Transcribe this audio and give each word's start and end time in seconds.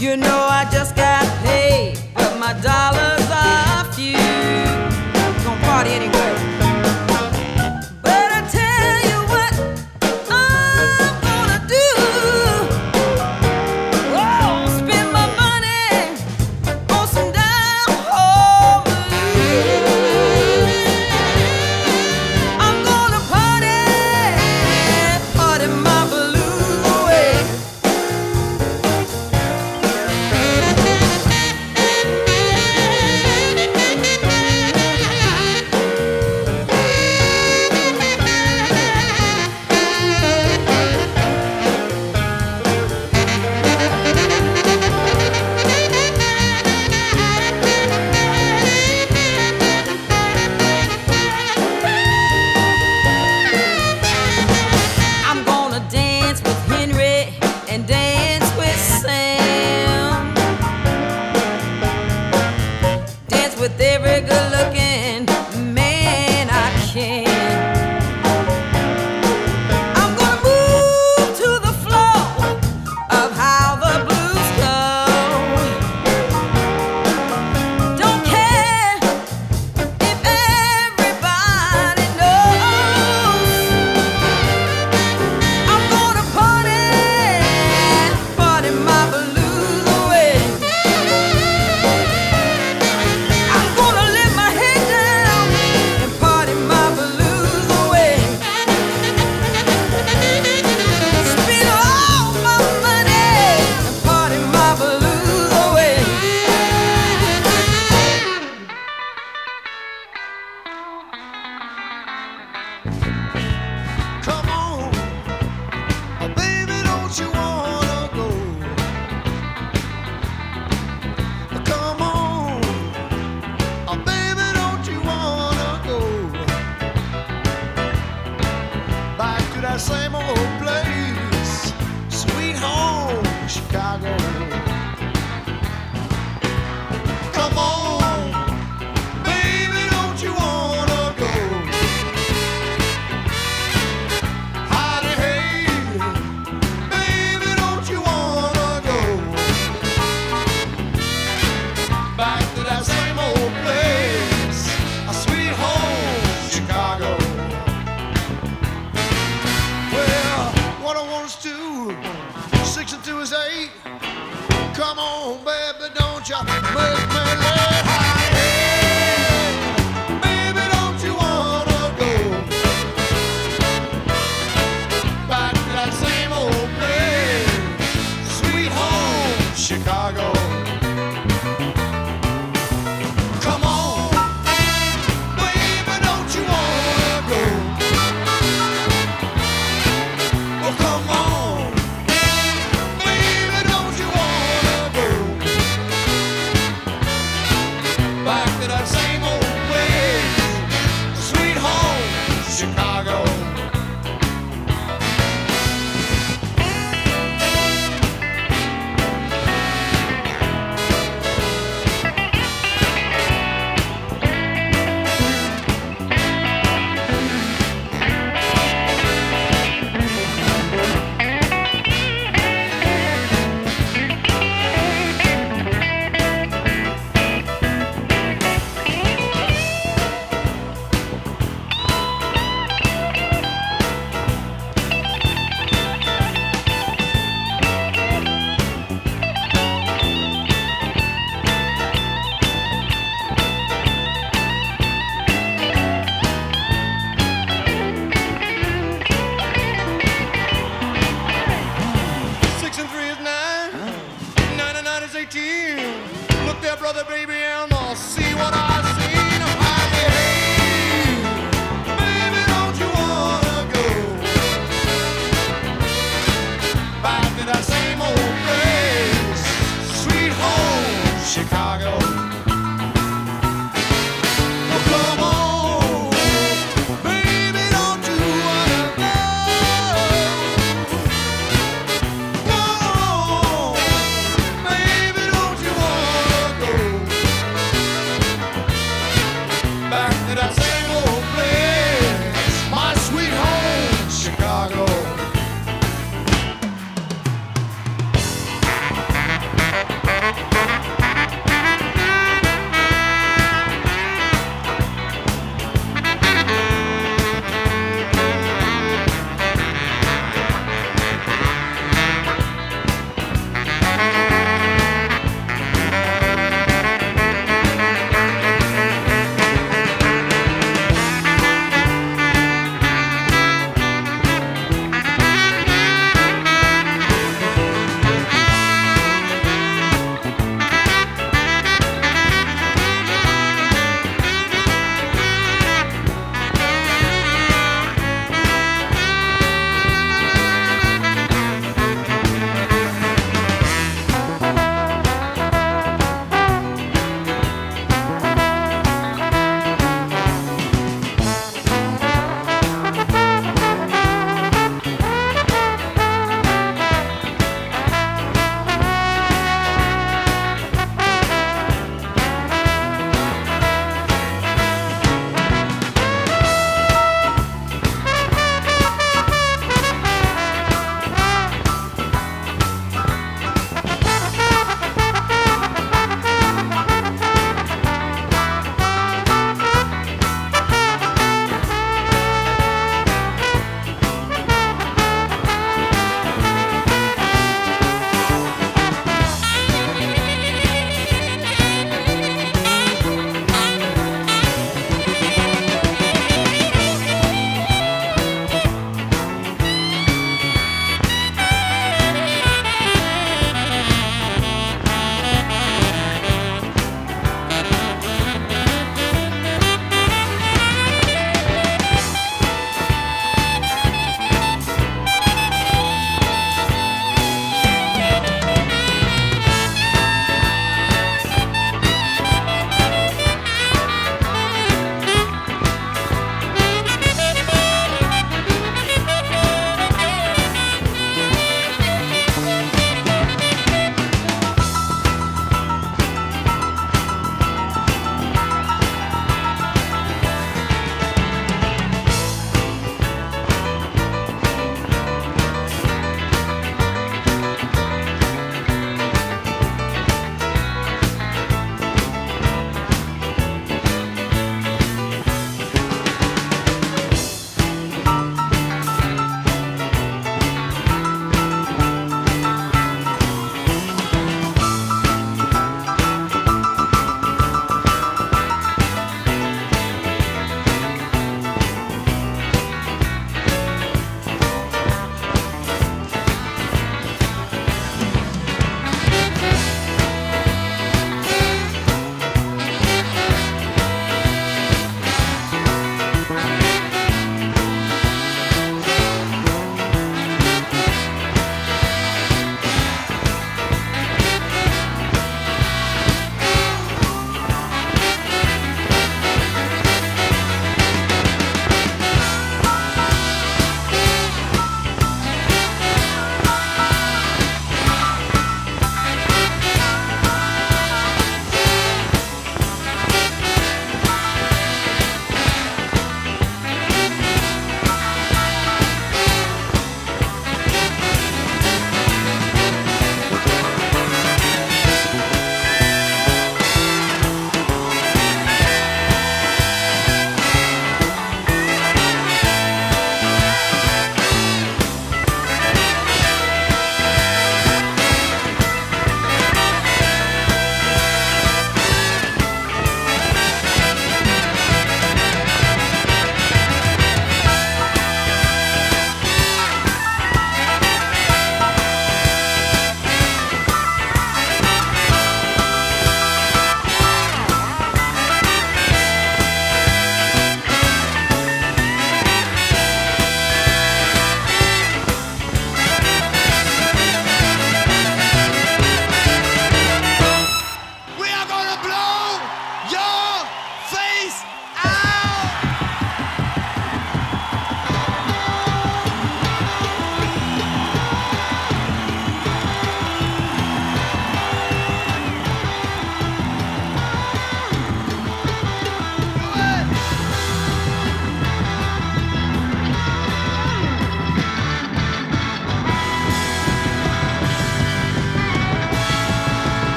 You 0.00 0.16
know 0.16 0.46
I 0.48 0.66
just 0.72 0.96
got 0.96 1.26
paid, 1.44 1.98
but 2.14 2.38
my 2.38 2.54
dollar. 2.62 3.09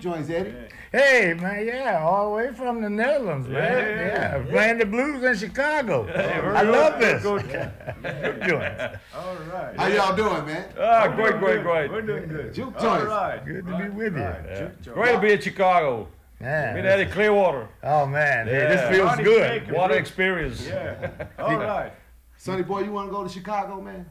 Joints, 0.00 0.30
Eddie. 0.30 0.54
Hey, 0.92 1.34
man, 1.40 1.64
yeah, 1.66 2.02
all 2.02 2.30
the 2.30 2.36
way 2.36 2.52
from 2.52 2.80
the 2.82 2.90
Netherlands, 2.90 3.46
man. 3.48 3.78
Yeah, 4.08 4.42
playing 4.50 4.78
the 4.78 4.86
blues 4.86 5.22
in 5.22 5.36
Chicago. 5.36 6.08
I 6.08 6.62
love 6.62 6.98
this. 7.00 7.22
Good. 7.22 7.42
Good 8.02 8.42
joints. 8.48 8.98
All 9.14 9.36
right. 9.52 9.76
How 9.76 9.86
y'all 9.86 10.16
doing, 10.16 10.46
man? 10.46 10.68
Ah, 10.80 11.04
Oh, 11.04 11.14
great, 11.14 11.38
great, 11.38 11.62
great. 11.62 11.90
We're 11.90 12.02
doing 12.02 12.28
good. 12.28 12.52
Juke 12.54 12.78
joints. 12.80 13.06
right. 13.06 13.44
Good 13.44 13.66
to 13.66 13.76
be 13.78 13.88
with 13.90 14.16
you. 14.16 14.22
Right, 14.22 14.42
Yeah. 14.48 14.92
Great 14.92 15.12
to 15.12 15.20
be 15.20 15.32
in 15.32 15.40
Chicago. 15.40 16.08
Yeah. 16.40 16.72
Been 16.72 16.86
at 16.86 17.10
Clearwater. 17.12 17.68
Oh, 17.84 18.06
man, 18.06 18.46
hey, 18.46 18.52
this 18.60 18.88
feels 18.96 19.10
Ronnie 19.10 19.24
good. 19.24 19.60
Baker. 19.66 19.74
What 19.76 19.92
an 19.92 19.98
experience. 19.98 20.66
Yeah. 20.66 21.10
All 21.38 21.56
right. 21.56 21.92
Sonny 22.36 22.62
boy, 22.62 22.80
you 22.80 22.90
want 22.92 23.08
to 23.08 23.12
go 23.12 23.22
to 23.22 23.28
Chicago, 23.28 23.80
man? 23.80 24.06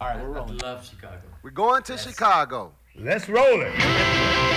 All 0.00 0.08
right, 0.08 0.18
we're 0.20 0.30
rolling. 0.30 0.56
love 0.58 0.84
Chicago. 0.88 1.20
We're 1.42 1.50
going 1.50 1.82
to 1.84 1.98
Chicago. 1.98 2.72
Let's 2.96 3.28
roll 3.28 3.60
it. 3.60 4.49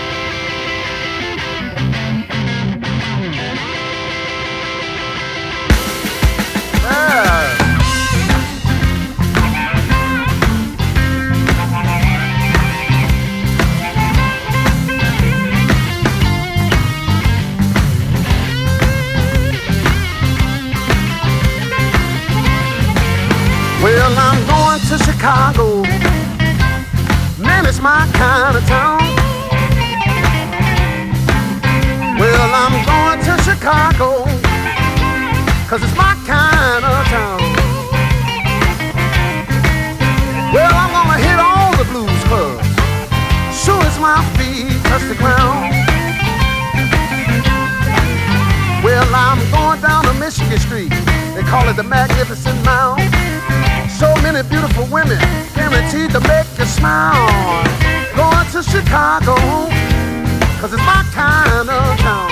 Chicago. 25.24 25.84
Man, 27.40 27.66
it's 27.66 27.80
my 27.80 28.06
kind 28.12 28.58
of 28.58 28.66
town. 28.68 29.00
Well, 32.20 32.50
I'm 32.52 32.76
going 32.84 33.20
to 33.24 33.42
Chicago, 33.42 34.26
cause 35.70 35.82
it's 35.82 35.96
my 35.96 36.14
kind 36.28 36.84
of 36.84 37.06
town. 37.08 37.40
Well, 40.52 40.74
I'm 40.76 40.92
gonna 40.92 41.18
hit 41.24 41.40
all 41.40 41.72
the 41.78 41.88
blues 41.90 42.24
clubs, 42.28 42.68
sure 43.64 43.80
as 43.80 43.98
my 44.02 44.20
feet 44.36 44.76
touch 44.92 45.08
the 45.08 45.16
ground. 45.16 45.72
Well, 48.84 49.08
I'm 49.16 49.40
going 49.52 49.80
down 49.80 50.04
to 50.04 50.14
Michigan 50.20 50.60
Street, 50.60 50.90
they 51.34 51.44
call 51.44 51.70
it 51.70 51.78
the 51.78 51.84
Magnificent 51.84 52.62
Mound. 52.66 53.23
So 54.04 54.14
many 54.22 54.44
beautiful 54.50 54.86
women 54.92 55.18
guaranteed 55.56 56.12
to 56.12 56.20
make 56.28 56.46
you 56.60 56.66
smile. 56.66 57.64
Going 58.18 58.48
to 58.52 58.62
Chicago, 58.62 59.34
cause 60.60 60.74
it's 60.74 60.84
my 60.84 61.08
kind 61.14 61.70
of 61.70 61.98
town. 62.04 62.30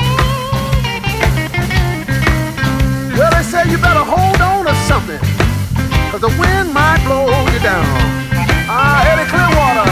Well, 3.17 3.31
they 3.31 3.43
say 3.43 3.63
you 3.71 3.77
better 3.77 4.03
hold 4.03 4.41
on 4.41 4.65
to 4.65 4.75
something, 4.83 5.19
cause 6.11 6.19
the 6.19 6.33
wind 6.37 6.73
might 6.73 7.01
blow 7.05 7.27
you 7.53 7.59
down. 7.59 7.85
Ah, 8.67 9.07
Eddie 9.07 9.29
Clearwater. 9.31 9.87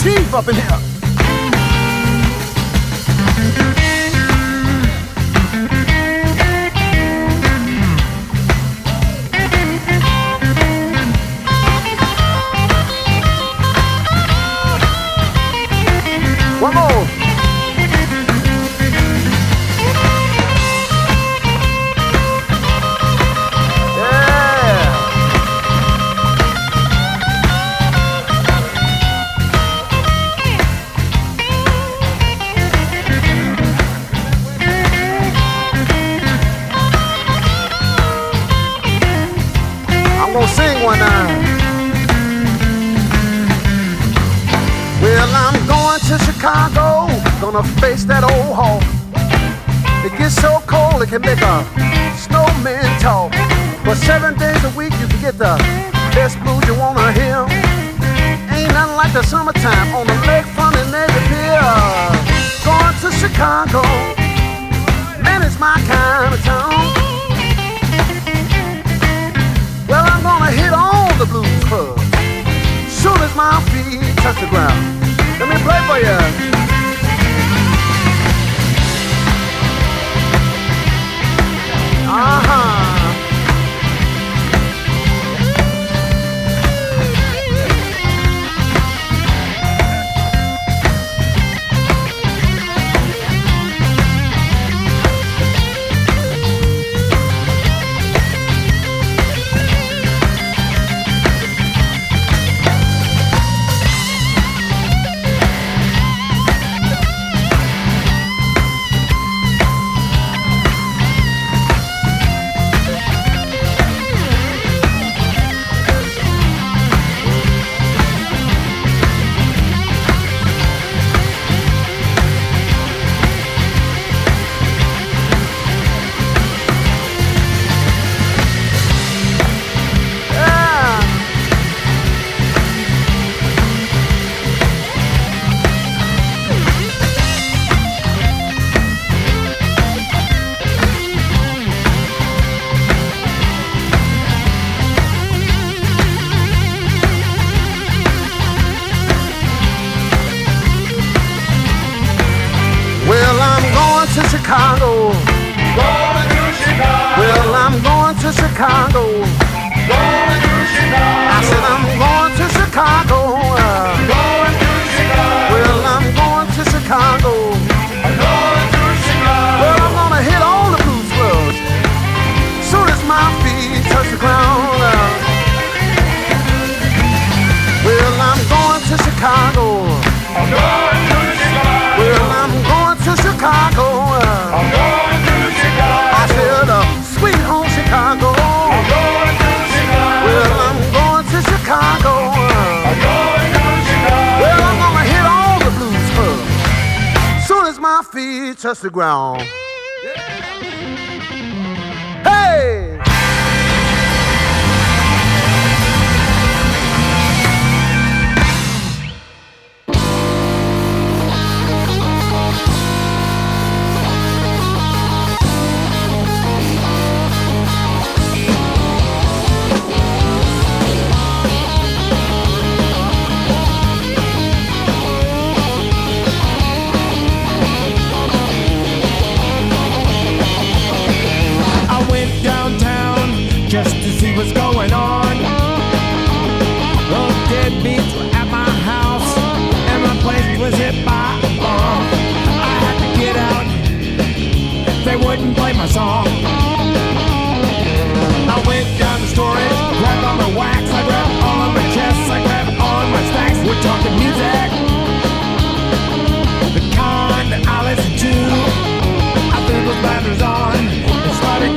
chief 0.00 0.32
up 0.32 0.48
in 0.48 0.54
here. 0.54 0.99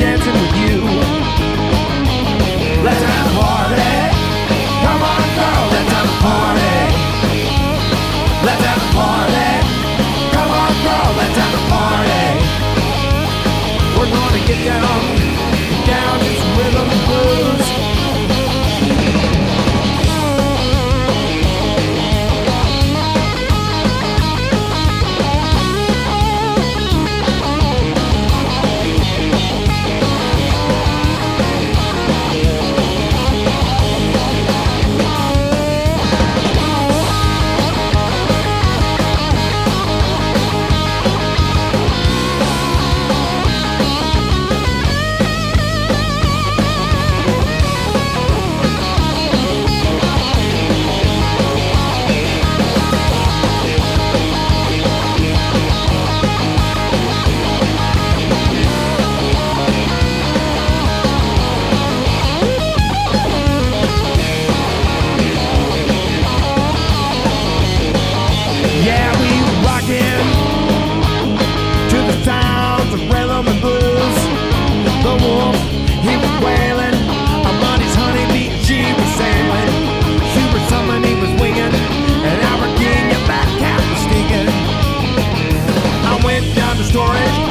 dancing 0.04 0.34
with 0.34 0.56
you. 0.64 0.78
Let's 2.84 3.04
have 3.08 3.28
a 3.28 3.40
party. 3.40 3.94
Come 4.84 5.02
on, 5.12 5.24
girl, 5.40 5.64
let's 5.74 5.92
have 5.96 6.10
a 6.12 6.18
party. 6.28 6.76
Let's 8.48 8.64
have 8.68 8.82
a 8.84 8.90
party. 9.00 9.52
Come 10.36 10.52
on, 10.62 10.72
girl, 10.86 11.10
let's 11.20 11.38
have 11.42 11.56
a 11.60 11.64
party. 11.72 12.26
We're 13.96 14.12
gonna 14.18 14.44
get 14.50 14.60
down, 14.68 15.04
down 15.88 16.16
to 16.20 16.32
rhythm 16.58 16.88
and 16.96 17.04
blues. 17.08 17.33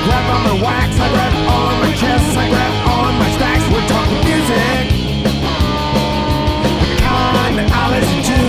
Grabbed 0.05 0.31
on 0.35 0.43
my 0.43 0.57
wax, 0.63 0.99
I 0.99 1.09
grabbed 1.15 1.37
on 1.47 1.73
my 1.81 1.93
chest, 1.95 2.37
I 2.37 2.49
grabbed 2.51 2.81
on 2.91 3.13
my 3.19 3.31
stacks. 3.37 3.65
We're 3.71 3.87
talking 3.87 4.21
music. 4.27 4.85
The 6.91 6.97
kind 7.03 7.55
that 7.59 7.69
I 7.71 7.85
listen 7.95 8.21
to. 8.35 8.43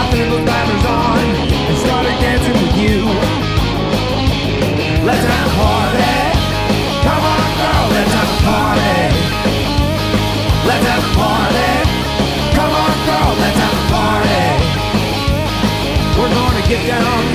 I 0.00 0.02
threw 0.10 0.24
those 0.32 0.44
blinders 0.44 0.84
on 0.86 1.24
and 1.68 1.76
started 1.76 2.16
dancing 2.24 2.56
with 2.56 2.76
you. 2.80 3.04
Let's 5.04 5.24
have 5.24 5.46
a 5.46 5.54
party. 5.60 6.16
Come 7.04 7.24
on, 7.24 7.48
girl, 7.60 7.84
let's 7.96 8.12
have 8.16 8.30
a 8.30 8.38
party. 8.48 9.00
Let's 10.68 10.86
have 10.88 11.04
a 11.04 11.12
party. 11.20 11.72
Come 12.56 12.72
on, 12.72 12.94
girl, 13.08 13.30
let's 13.40 13.58
have 13.60 13.76
a 13.76 13.84
party. 13.92 14.44
We're 16.16 16.32
gonna 16.32 16.64
get 16.68 16.80
down 16.86 17.29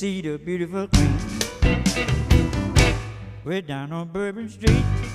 see 0.00 0.22
the 0.22 0.38
beautiful 0.38 0.88
queen. 0.88 1.18
We're 3.44 3.60
down 3.60 3.92
on 3.92 4.08
Bourbon 4.08 4.48
Street. 4.48 5.09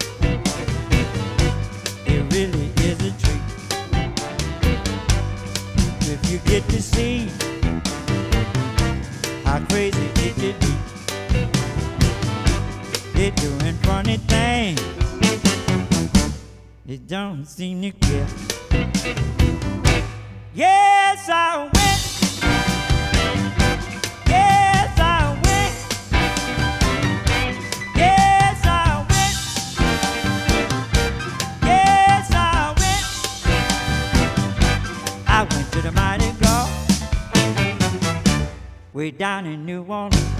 Down 39.18 39.46
in 39.46 39.66
New 39.66 39.84
Orleans. 39.84 40.35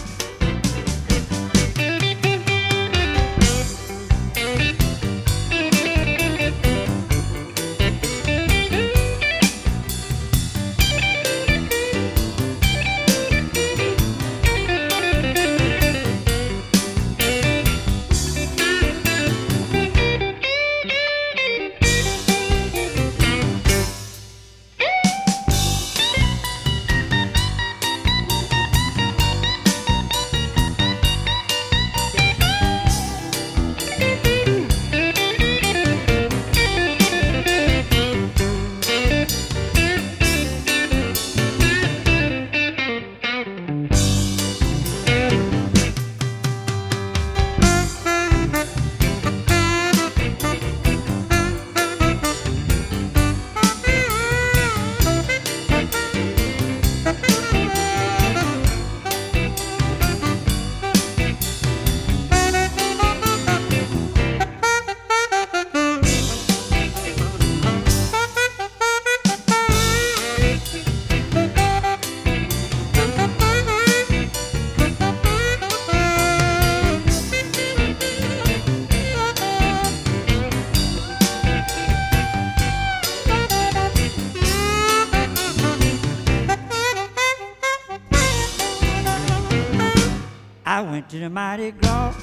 Mardi 91.36 91.72
Gras 91.72 92.16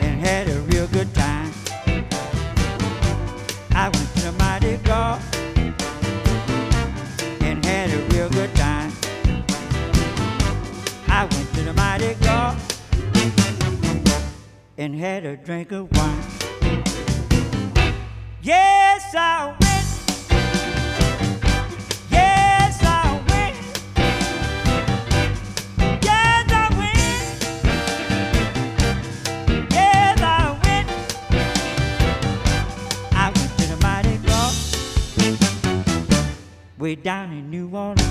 and 0.00 0.20
had 0.20 0.50
a 0.50 0.60
real 0.68 0.86
good 0.88 1.14
time. 1.14 1.50
I 3.70 3.88
went 3.88 4.14
to 4.16 4.32
Mardi 4.32 4.76
Gras 4.84 5.18
and 7.40 7.64
had 7.64 7.88
a 7.90 8.02
real 8.12 8.28
good 8.28 8.54
time. 8.54 8.92
I 11.08 11.24
went 11.32 11.54
to 11.54 11.62
the 11.62 11.72
Mardi 11.72 12.12
Gras 12.20 12.54
and 14.76 14.94
had 14.94 15.24
a 15.24 15.38
drink 15.38 15.72
of 15.72 15.90
wine. 15.96 16.39
Down 37.02 37.32
in 37.32 37.50
New 37.50 37.68
Orleans. 37.74 38.09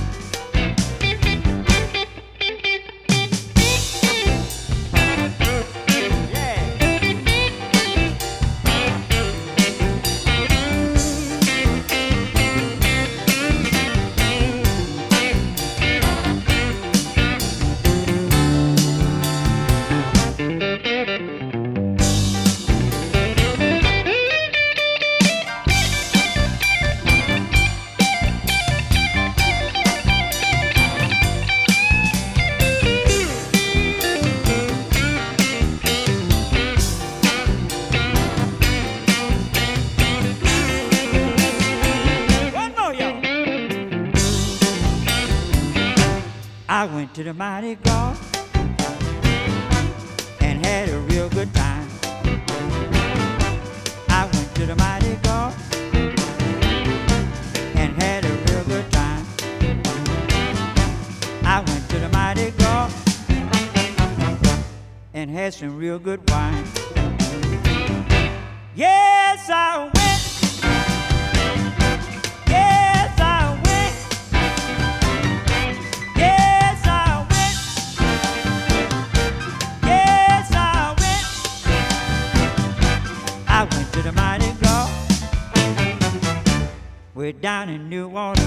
Down 87.41 87.69
in 87.69 87.87
New 87.87 88.09
Orleans. 88.09 88.37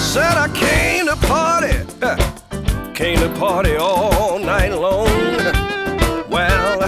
Said 0.00 0.36
I 0.36 0.50
came 0.54 1.06
to 1.06 1.16
party, 1.26 1.72
came 2.94 3.18
to 3.18 3.28
party 3.38 3.76
all 3.76 4.38
night 4.38 4.72
long. 4.72 5.08
Well, 6.30 6.80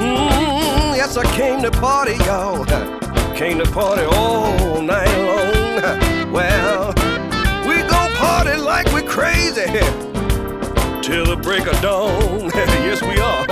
mm, 0.00 0.96
yes, 0.96 1.18
I 1.18 1.24
came 1.36 1.62
to 1.62 1.70
party, 1.70 2.14
y'all. 2.24 2.64
Came 3.36 3.58
to 3.58 3.68
party 3.72 4.02
all 4.02 4.80
night 4.80 5.08
long. 5.16 6.32
Well, 6.32 6.92
we 7.66 7.82
gon' 7.88 8.12
party 8.12 8.56
like 8.56 8.86
we're 8.92 9.02
crazy 9.02 10.11
till 11.12 11.26
the 11.26 11.36
break 11.36 11.66
of 11.66 11.78
dawn. 11.82 12.50
yes, 12.88 13.02
we 13.02 13.20
are. 13.20 13.44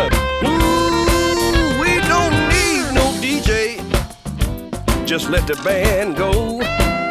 Ooh, 0.48 1.80
we 1.82 2.00
don't 2.08 2.36
need 2.48 2.84
no 2.98 3.04
DJ. 3.20 3.76
Just 5.06 5.28
let 5.28 5.46
the 5.46 5.56
band 5.62 6.16
go. 6.16 6.30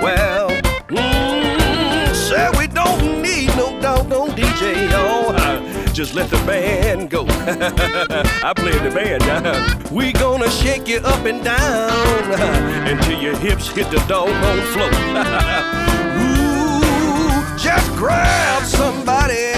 Well, 0.01 0.49
mm, 0.87 2.15
said 2.15 2.57
we 2.57 2.65
don't 2.65 3.21
need 3.21 3.55
no 3.55 3.79
doggone 3.79 4.31
DJ, 4.31 4.89
y'all. 4.89 5.35
Uh, 5.35 5.85
Just 5.93 6.15
let 6.15 6.31
the 6.31 6.41
band 6.47 7.11
go. 7.11 7.25
I 7.29 8.53
played 8.55 8.81
the 8.81 8.89
band 8.89 9.21
now. 9.27 9.53
We 9.91 10.13
gonna 10.13 10.49
shake 10.49 10.87
you 10.87 10.97
up 10.97 11.25
and 11.27 11.43
down 11.43 12.23
uh, 12.33 12.91
until 12.91 13.21
your 13.21 13.37
hips 13.37 13.67
hit 13.67 13.91
the 13.91 14.01
doggone 14.07 14.63
floor. 14.73 14.89
Ooh, 16.23 17.57
just 17.59 17.87
grab 17.97 18.63
somebody 18.63 19.48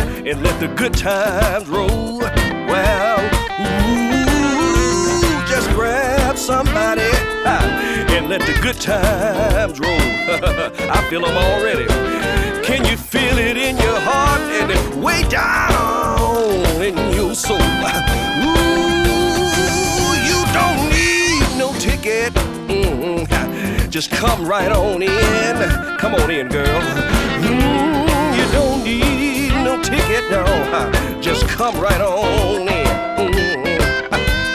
and 0.00 0.42
let 0.42 0.58
the 0.60 0.68
good 0.68 0.94
times 0.94 1.68
roll. 1.68 2.18
Well, 2.18 3.20
ooh, 3.60 5.46
just 5.46 5.68
grab 5.70 6.36
somebody 6.38 7.02
and 8.14 8.28
let 8.28 8.40
the 8.42 8.54
good 8.62 8.80
times 8.80 9.78
roll. 9.80 9.90
I 10.90 11.06
feel 11.10 11.22
them 11.22 11.36
already. 11.36 11.86
Can 12.64 12.84
you 12.84 12.96
feel 12.96 13.38
it 13.38 13.56
in 13.56 13.76
your 13.76 13.98
heart 14.00 14.40
and 14.40 15.02
way 15.02 15.22
down 15.28 16.80
in 16.82 16.96
your 17.12 17.34
soul? 17.34 17.58
Ooh, 17.58 17.62
you 20.28 20.44
don't 20.54 20.88
need 20.90 21.58
no 21.58 21.72
ticket. 21.78 22.32
Mm, 22.68 23.26
Just 23.90 24.10
come 24.10 24.46
right 24.46 24.70
on 24.72 25.02
in. 25.02 25.98
Come 25.98 26.14
on 26.14 26.30
in, 26.30 26.48
girl. 26.48 26.80
Mm, 27.42 28.01
ticket, 29.98 30.24
no. 30.30 31.20
Just 31.20 31.46
come 31.48 31.78
right 31.78 32.00
on 32.00 32.62
in. 32.62 32.86
Mm, 33.18 33.84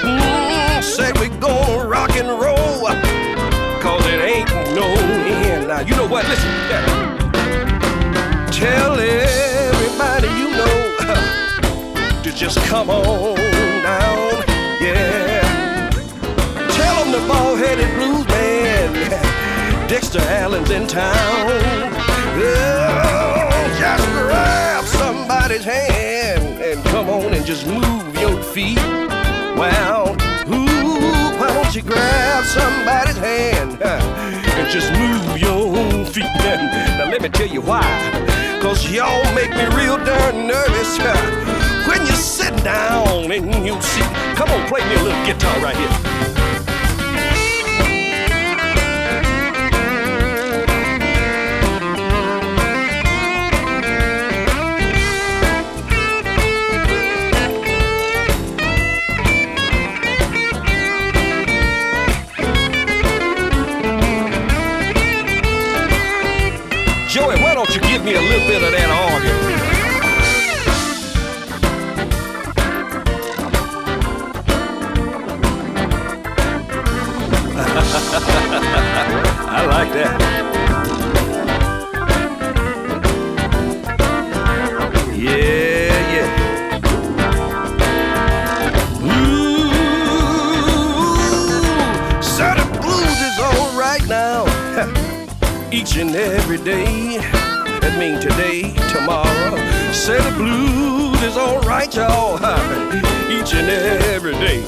mm, 0.02 0.84
Said 0.84 1.16
we 1.20 1.30
gonna 1.30 1.88
rock 1.88 2.10
and 2.16 2.28
roll. 2.28 2.88
Cause 3.80 4.04
it 4.08 4.20
ain't 4.20 4.50
no 4.74 4.88
end. 5.28 5.68
Now, 5.68 5.82
you 5.82 5.96
know 5.96 6.08
what? 6.08 6.28
Listen. 6.28 6.50
yeah. 6.72 8.48
Tell 8.52 9.00
everybody 9.00 10.28
you 10.40 10.50
know 10.58 12.24
to 12.24 12.32
just 12.36 12.58
come 12.66 12.90
on 12.90 13.36
down. 13.36 14.44
Yeah. 14.82 15.90
Tell 16.72 17.04
them 17.04 17.12
the 17.12 17.28
bald-headed 17.28 17.94
blues 17.96 18.26
band, 18.26 18.96
Dexter 19.90 20.20
Allen's 20.22 20.72
in 20.72 20.88
town. 20.88 21.94
Oh, 22.40 23.76
just 23.80 24.04
grab 24.14 24.87
somebody's 25.48 25.66
hand 25.66 26.62
and 26.62 26.84
come 26.88 27.10
on 27.10 27.34
and 27.34 27.46
just 27.46 27.66
move 27.68 28.20
your 28.20 28.44
feet. 28.44 28.76
Well, 29.56 30.10
ooh, 30.50 31.40
why 31.40 31.48
don't 31.54 31.74
you 31.74 31.84
grab 31.84 32.44
somebody's 32.44 33.16
hand 33.16 33.82
and 33.82 34.70
just 34.70 34.92
move 34.92 35.40
your 35.40 36.06
feet? 36.06 36.26
Now 36.98 37.10
let 37.10 37.22
me 37.22 37.30
tell 37.30 37.48
you 37.48 37.62
why. 37.62 37.88
Cause 38.62 38.92
y'all 38.92 39.24
make 39.36 39.52
me 39.52 39.64
real 39.74 39.96
darn 40.04 40.48
nervous 40.48 40.98
when 41.88 42.02
you 42.02 42.16
sit 42.18 42.54
down 42.66 43.32
in 43.32 43.66
your 43.66 43.82
seat. 43.82 44.12
Come 44.36 44.50
on, 44.50 44.68
play 44.68 44.82
me 44.82 44.96
a 44.96 45.04
little 45.04 45.26
guitar 45.26 45.58
right 45.62 45.78
here. 45.78 46.17
me 68.08 68.16
a 68.16 68.22
little 68.22 68.48
bit 68.48 68.64
of 68.64 68.72
that 68.72 68.90
organ. 68.90 69.38
I 79.50 79.66
like 79.66 79.92
that. 79.94 80.22
Yeah, 85.14 86.14
yeah. 86.14 86.30
Ooh, 89.04 89.72
so 92.22 92.56
blues 92.82 93.22
is 93.22 93.38
all 93.40 93.72
right 93.78 94.06
now, 94.08 94.46
each 95.72 95.98
and 95.98 96.16
every 96.16 96.58
day 96.60 97.47
mean 97.98 98.20
today, 98.20 98.62
tomorrow. 98.90 99.58
Say 99.92 100.18
the 100.18 100.34
blues 100.38 101.22
is 101.24 101.36
alright, 101.36 101.94
y'all. 101.96 102.38
Each 103.32 103.54
and 103.54 103.70
every 103.70 104.34
day. 104.34 104.62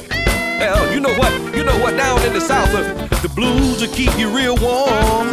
Hell, 0.58 0.92
you 0.94 1.00
know 1.00 1.14
what? 1.14 1.32
You 1.56 1.64
know 1.64 1.78
what? 1.80 1.96
Down 1.96 2.22
in 2.26 2.34
the 2.34 2.42
south, 2.42 2.74
uh, 2.74 3.08
the 3.22 3.30
blues 3.30 3.82
will 3.82 3.94
keep 3.94 4.18
you 4.18 4.36
real 4.36 4.58
warm 4.58 5.30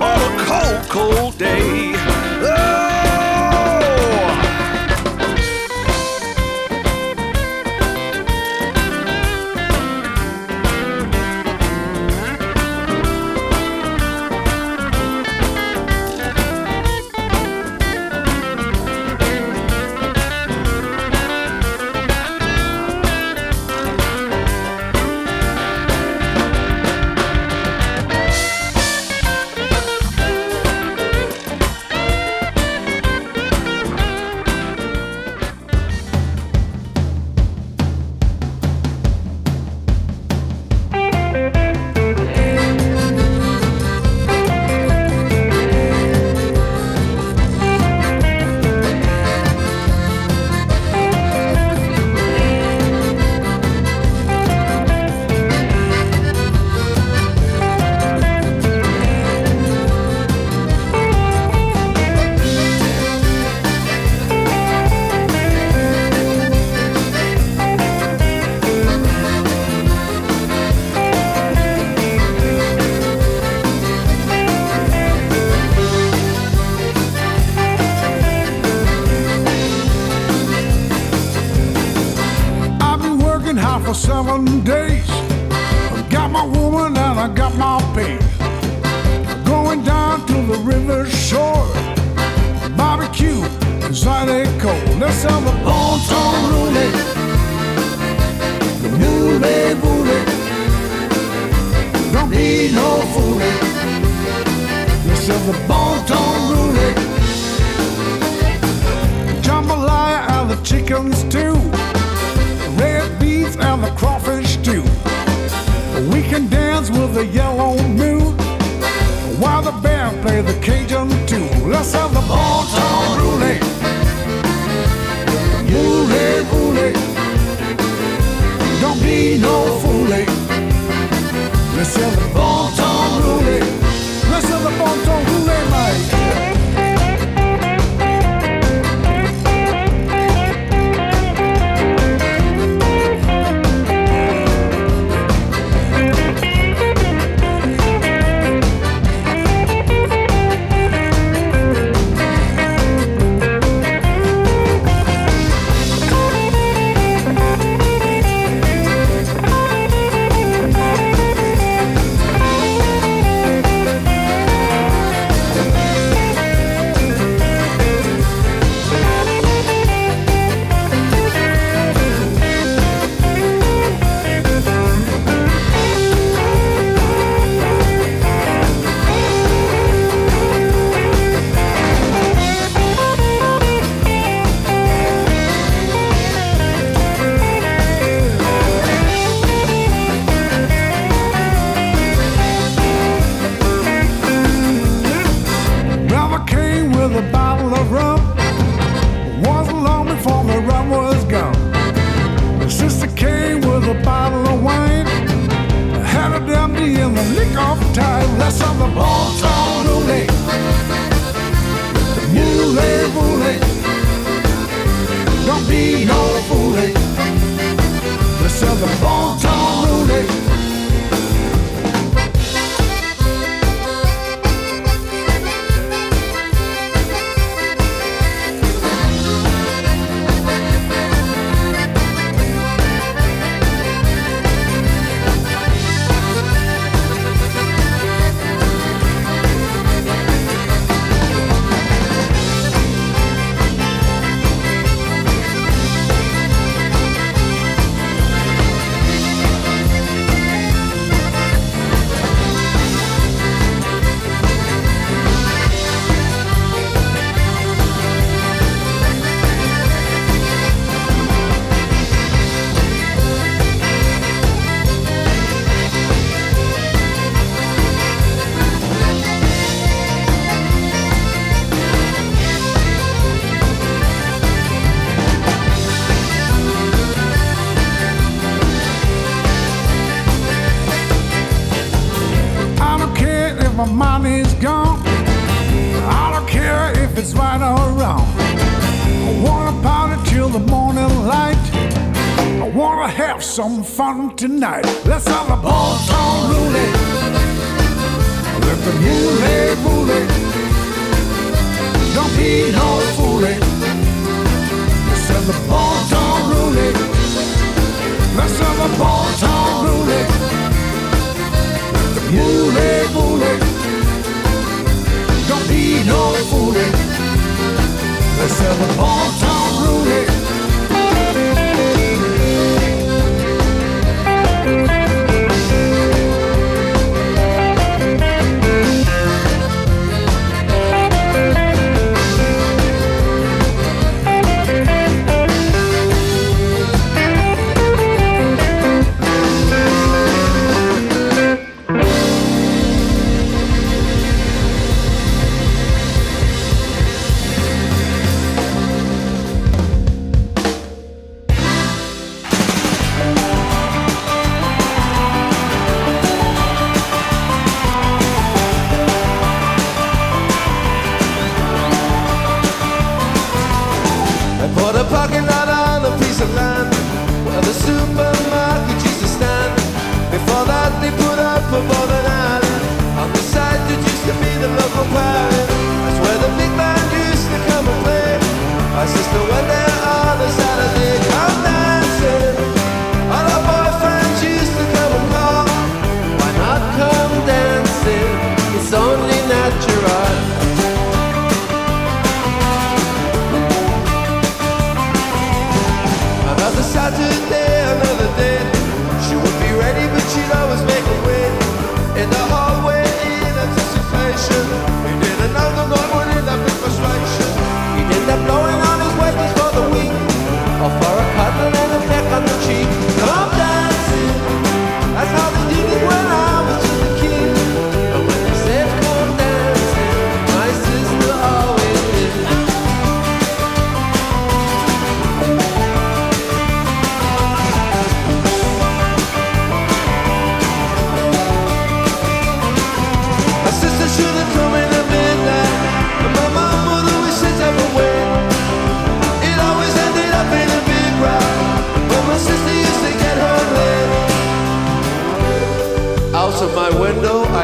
on 0.00 0.18
a 0.20 0.44
cold, 0.44 0.88
cold 0.88 1.38
day. 1.38 1.92
Oh. 1.94 2.87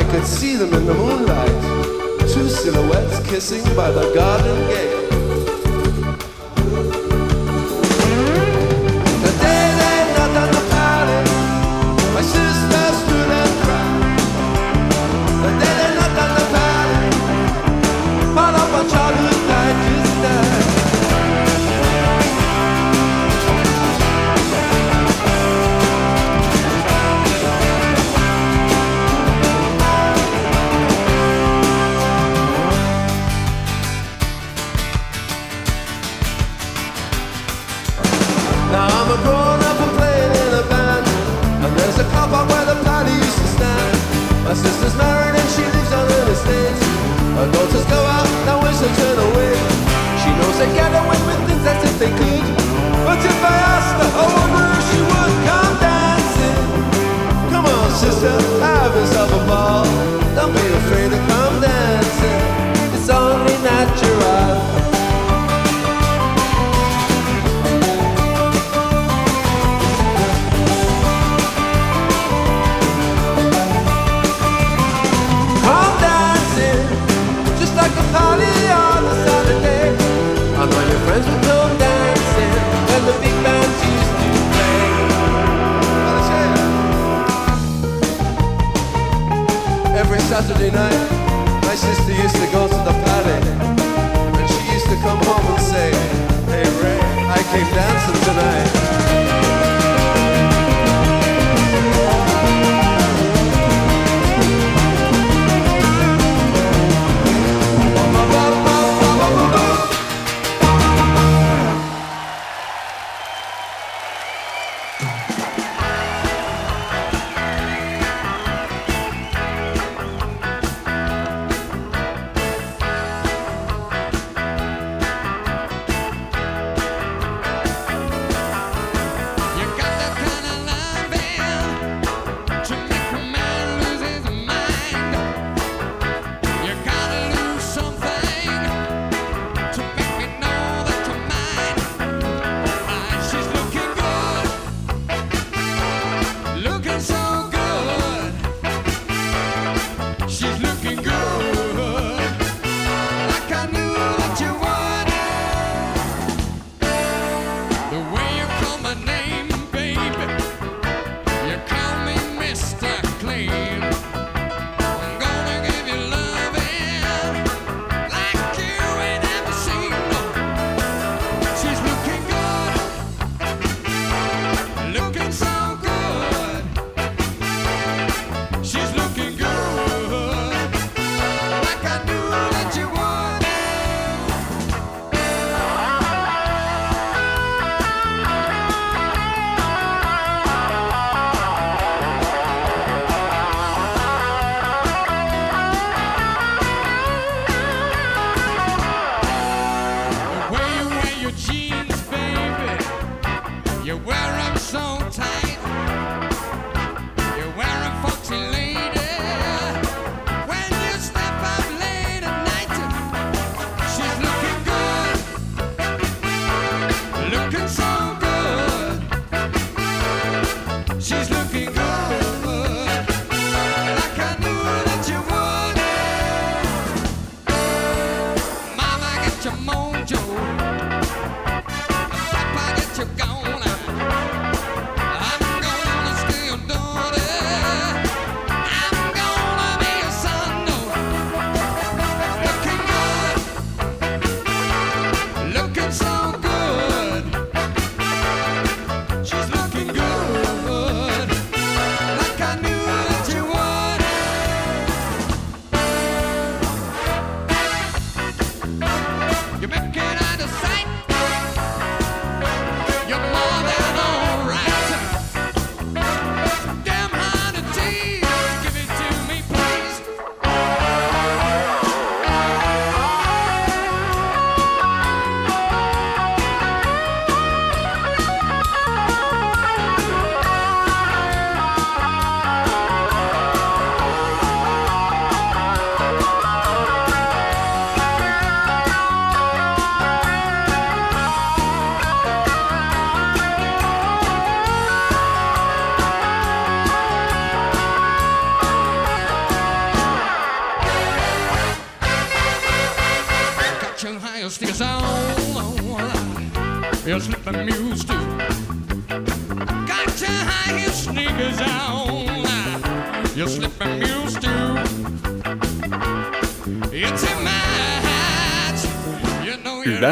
I 0.05 0.11
could 0.11 0.27
see 0.27 0.55
them 0.55 0.73
in 0.75 0.85
the 0.85 0.95
moonlight. 0.95 2.29
Two 2.29 2.49
silhouettes 2.49 3.27
kissing 3.29 3.65
by 3.75 3.91
the 3.91 4.13
garden 4.15 4.69
gate. 4.69 4.94